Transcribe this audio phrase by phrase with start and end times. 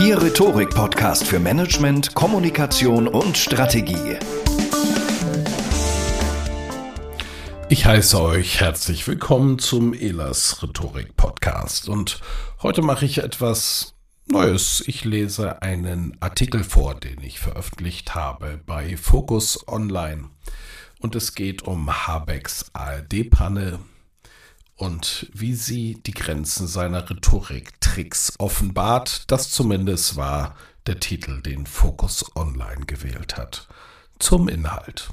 [0.00, 4.16] Ihr Rhetorik-Podcast für Management, Kommunikation und Strategie.
[7.68, 12.22] Ich heiße euch herzlich willkommen zum Elas Rhetorik Podcast und
[12.62, 13.92] heute mache ich etwas
[14.24, 14.82] Neues.
[14.86, 20.30] Ich lese einen Artikel vor, den ich veröffentlicht habe bei Focus Online
[21.00, 23.80] und es geht um Habecks ARD-Panne
[24.80, 29.30] und wie sie die Grenzen seiner Rhetoriktricks offenbart.
[29.30, 33.68] Das zumindest war der Titel, den Focus Online gewählt hat.
[34.18, 35.10] Zum Inhalt.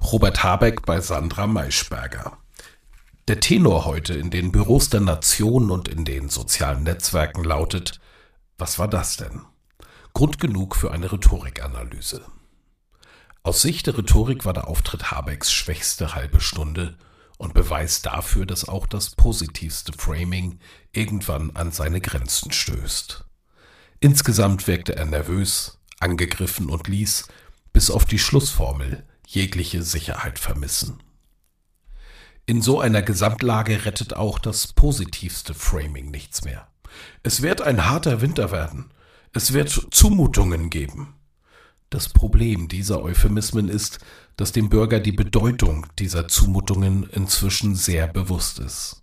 [0.00, 2.38] Robert Habeck bei Sandra Maischberger.
[3.26, 8.00] Der Tenor heute in den Büros der Nation und in den sozialen Netzwerken lautet,
[8.58, 9.40] was war das denn?
[10.14, 12.24] Grund genug für eine Rhetorikanalyse.
[13.42, 16.96] Aus Sicht der Rhetorik war der Auftritt Habecks schwächste halbe Stunde–
[17.40, 20.58] und Beweis dafür, dass auch das positivste Framing
[20.92, 23.24] irgendwann an seine Grenzen stößt.
[23.98, 27.28] Insgesamt wirkte er nervös, angegriffen und ließ,
[27.72, 31.02] bis auf die Schlussformel, jegliche Sicherheit vermissen.
[32.44, 36.68] In so einer Gesamtlage rettet auch das positivste Framing nichts mehr.
[37.22, 38.92] Es wird ein harter Winter werden.
[39.32, 41.14] Es wird Zumutungen geben.
[41.90, 43.98] Das Problem dieser Euphemismen ist,
[44.36, 49.02] dass dem Bürger die Bedeutung dieser Zumutungen inzwischen sehr bewusst ist.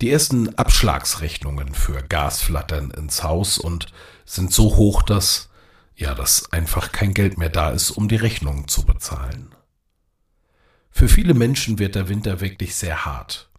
[0.00, 3.86] Die ersten Abschlagsrechnungen für Gas flattern ins Haus und
[4.26, 5.48] sind so hoch, dass
[5.96, 9.54] ja, dass einfach kein Geld mehr da ist, um die Rechnungen zu bezahlen.
[10.90, 13.50] Für viele Menschen wird der Winter wirklich sehr hart.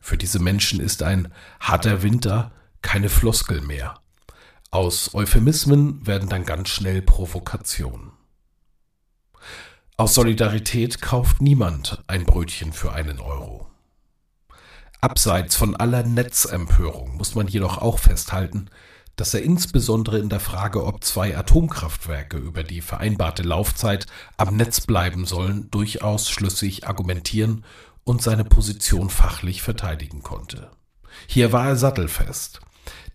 [0.00, 3.94] Für diese Menschen ist ein harter Winter keine Floskel mehr.
[4.70, 8.12] Aus Euphemismen werden dann ganz schnell Provokationen.
[9.96, 13.66] Aus Solidarität kauft niemand ein Brötchen für einen Euro.
[15.00, 18.68] Abseits von aller Netzempörung muss man jedoch auch festhalten,
[19.16, 24.06] dass er insbesondere in der Frage, ob zwei Atomkraftwerke über die vereinbarte Laufzeit
[24.36, 27.64] am Netz bleiben sollen, durchaus schlüssig argumentieren
[28.04, 30.70] und seine Position fachlich verteidigen konnte.
[31.26, 32.60] Hier war er sattelfest,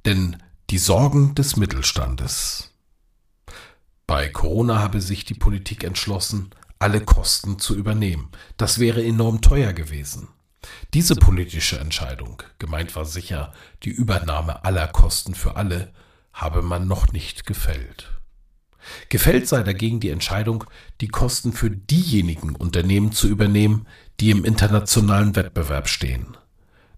[0.06, 0.38] denn
[0.73, 2.72] die Sorgen des Mittelstandes.
[4.07, 8.31] Bei Corona habe sich die Politik entschlossen, alle Kosten zu übernehmen.
[8.57, 10.29] Das wäre enorm teuer gewesen.
[10.95, 13.53] Diese politische Entscheidung, gemeint war sicher
[13.84, 15.94] die Übernahme aller Kosten für alle,
[16.34, 18.09] habe man noch nicht gefällt.
[19.09, 20.63] Gefällt sei dagegen die Entscheidung,
[21.01, 23.85] die Kosten für diejenigen Unternehmen zu übernehmen,
[24.19, 26.35] die im internationalen Wettbewerb stehen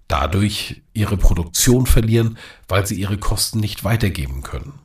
[0.07, 4.79] dadurch ihre Produktion verlieren, weil sie ihre Kosten nicht weitergeben können.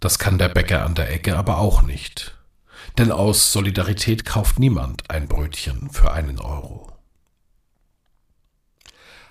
[0.00, 2.36] Das kann der Bäcker an der Ecke aber auch nicht.
[2.98, 6.92] Denn aus Solidarität kauft niemand ein Brötchen für einen Euro.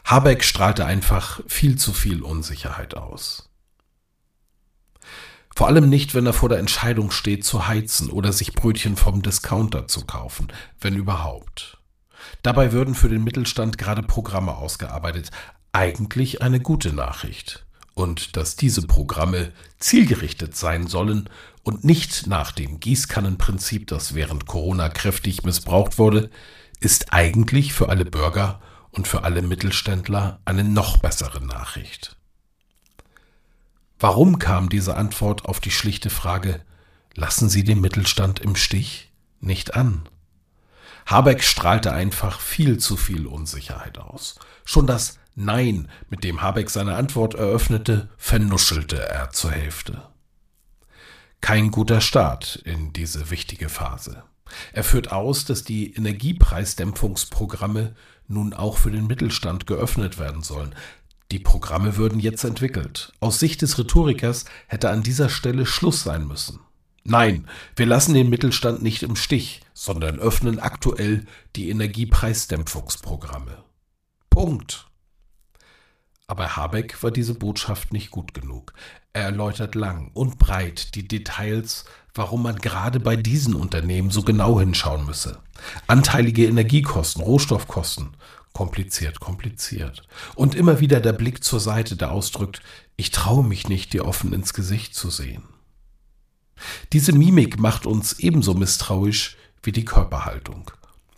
[0.06, 3.50] Habeck strahlte einfach viel zu viel Unsicherheit aus.
[5.56, 9.22] Vor allem nicht, wenn er vor der Entscheidung steht, zu heizen oder sich Brötchen vom
[9.22, 10.48] Discounter zu kaufen,
[10.80, 11.81] wenn überhaupt.
[12.44, 15.32] Dabei würden für den Mittelstand gerade Programme ausgearbeitet.
[15.74, 17.66] Eigentlich eine gute Nachricht.
[17.94, 21.30] Und dass diese Programme zielgerichtet sein sollen
[21.64, 26.30] und nicht nach dem Gießkannenprinzip, das während Corona kräftig missbraucht wurde,
[26.80, 32.18] ist eigentlich für alle Bürger und für alle Mittelständler eine noch bessere Nachricht.
[34.00, 36.62] Warum kam diese Antwort auf die schlichte Frage,
[37.14, 40.10] lassen Sie den Mittelstand im Stich, nicht an?
[41.12, 44.36] Habeck strahlte einfach viel zu viel Unsicherheit aus.
[44.64, 50.04] Schon das Nein, mit dem Habeck seine Antwort eröffnete, vernuschelte er zur Hälfte.
[51.40, 54.24] Kein guter Start in diese wichtige Phase.
[54.74, 57.96] Er führt aus, dass die Energiepreisdämpfungsprogramme
[58.28, 60.76] nun auch für den Mittelstand geöffnet werden sollen.
[61.32, 63.14] Die Programme würden jetzt entwickelt.
[63.22, 66.60] Aus Sicht des Rhetorikers hätte an dieser Stelle Schluss sein müssen.
[67.04, 71.26] Nein, wir lassen den Mittelstand nicht im Stich, sondern öffnen aktuell
[71.56, 73.64] die Energiepreisdämpfungsprogramme.
[74.30, 74.88] Punkt.
[76.28, 78.74] Aber Habeck war diese Botschaft nicht gut genug.
[79.14, 84.60] Er erläutert lang und breit die Details, warum man gerade bei diesen Unternehmen so genau
[84.60, 85.40] hinschauen müsse.
[85.88, 88.16] Anteilige Energiekosten, Rohstoffkosten,
[88.54, 90.04] kompliziert, kompliziert.
[90.36, 92.62] Und immer wieder der Blick zur Seite, der ausdrückt,
[92.96, 95.44] ich traue mich nicht, dir offen ins Gesicht zu sehen.
[96.94, 100.72] Diese Mimik macht uns ebenso misstrauisch wie die Körperhaltung.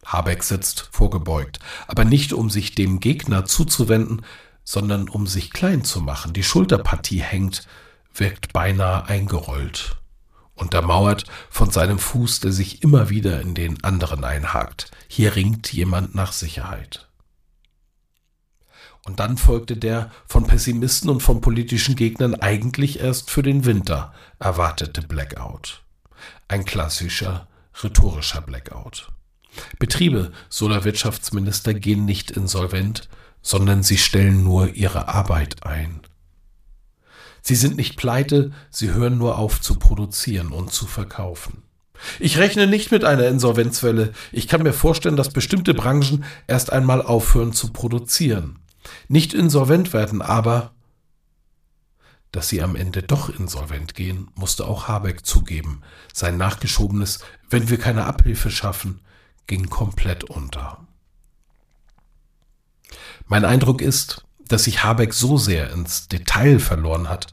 [0.06, 4.22] Habeck sitzt vorgebeugt, aber nicht um sich dem Gegner zuzuwenden,
[4.64, 6.34] sondern um sich klein zu machen.
[6.34, 7.68] Die Schulterpartie hängt,
[8.14, 9.98] wirkt beinahe eingerollt,
[10.56, 14.92] untermauert von seinem Fuß, der sich immer wieder in den anderen einhakt.
[15.08, 17.10] Hier ringt jemand nach Sicherheit.
[19.06, 24.14] Und dann folgte der von Pessimisten und von politischen Gegnern eigentlich erst für den Winter
[24.40, 25.82] erwartete Blackout.
[26.48, 27.48] Ein klassischer
[27.84, 29.12] rhetorischer Blackout.
[29.78, 33.10] Betriebe, so der Wirtschaftsminister, gehen nicht insolvent,
[33.42, 36.02] sondern sie stellen nur ihre Arbeit ein.
[37.42, 41.64] Sie sind nicht pleite, sie hören nur auf zu produzieren und zu verkaufen.
[42.20, 44.14] Ich rechne nicht mit einer Insolvenzwelle.
[44.32, 48.60] Ich kann mir vorstellen, dass bestimmte Branchen erst einmal aufhören zu produzieren.
[49.08, 50.74] Nicht insolvent werden, aber
[52.34, 55.84] dass sie am Ende doch insolvent gehen, musste auch Habeck zugeben.
[56.12, 57.20] Sein nachgeschobenes,
[57.50, 59.02] wenn wir keine Abhilfe schaffen,
[59.46, 60.80] ging komplett unter.
[63.28, 67.28] Mein Eindruck ist, dass sich Habeck so sehr ins Detail verloren hat,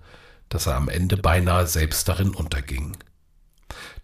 [0.51, 2.97] dass er am Ende beinahe selbst darin unterging.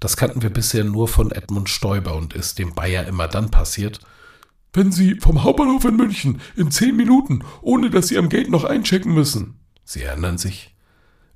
[0.00, 4.00] Das kannten wir bisher nur von Edmund Stoiber und ist dem Bayer immer dann passiert,
[4.76, 8.64] wenn Sie vom Hauptbahnhof in München in zehn Minuten, ohne dass Sie am Gate noch
[8.64, 9.58] einchecken müssen.
[9.84, 10.74] Sie erinnern sich,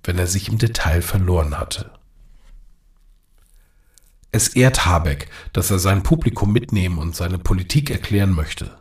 [0.05, 1.91] wenn er sich im Detail verloren hatte.
[4.31, 8.79] Es ehrt Habeck, dass er sein Publikum mitnehmen und seine Politik erklären möchte.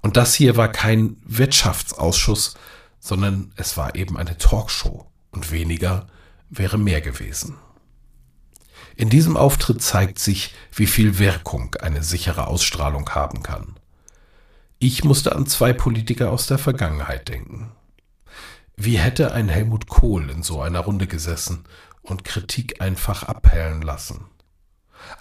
[0.00, 2.54] Und das hier war kein Wirtschaftsausschuss,
[3.00, 6.06] sondern es war eben eine Talkshow und weniger
[6.48, 7.56] wäre mehr gewesen.
[8.96, 13.74] In diesem Auftritt zeigt sich, wie viel Wirkung eine sichere Ausstrahlung haben kann.
[14.78, 17.72] Ich musste an zwei Politiker aus der Vergangenheit denken.
[18.76, 21.64] Wie hätte ein Helmut Kohl in so einer Runde gesessen
[22.02, 24.26] und Kritik einfach abhellen lassen?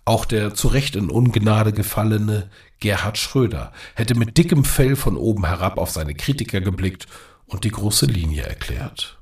[0.05, 2.49] Auch der zu Recht in Ungnade gefallene
[2.79, 7.07] Gerhard Schröder hätte mit dickem Fell von oben herab auf seine Kritiker geblickt
[7.45, 9.19] und die große Linie erklärt.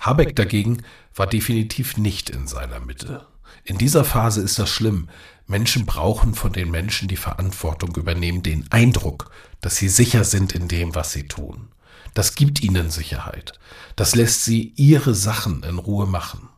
[0.00, 0.82] Habeck dagegen
[1.14, 3.26] war definitiv nicht in seiner Mitte.
[3.64, 5.08] In dieser Phase ist das schlimm.
[5.46, 10.68] Menschen brauchen von den Menschen, die Verantwortung übernehmen, den Eindruck, dass sie sicher sind in
[10.68, 11.68] dem, was sie tun.
[12.14, 13.52] Das gibt ihnen Sicherheit.
[13.94, 16.48] Das lässt sie ihre Sachen in Ruhe machen.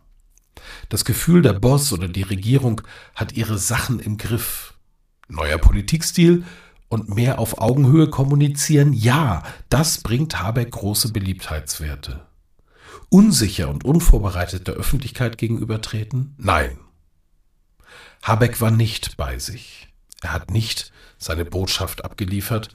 [0.89, 2.81] Das Gefühl, der Boss oder die Regierung
[3.15, 4.75] hat ihre Sachen im Griff.
[5.29, 6.45] Neuer Politikstil
[6.89, 12.27] und mehr auf Augenhöhe kommunizieren, ja, das bringt Habeck große Beliebtheitswerte.
[13.09, 16.35] Unsicher und unvorbereitet der Öffentlichkeit gegenübertreten?
[16.39, 16.79] Nein.
[18.23, 19.89] Habeck war nicht bei sich.
[20.23, 22.71] Er hat nicht seine Botschaft abgeliefert,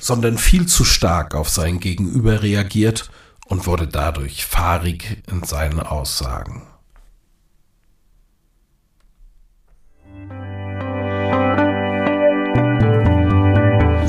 [0.00, 3.10] sondern viel zu stark auf sein Gegenüber reagiert
[3.46, 6.66] und wurde dadurch fahrig in seinen Aussagen.